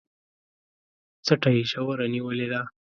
څټه 1.25 1.49
يې 1.55 1.63
ژوره 1.71 2.05
نيولې 2.13 2.47
ده 2.51 2.61